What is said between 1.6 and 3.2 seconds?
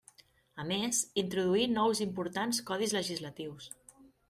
nous i importants codis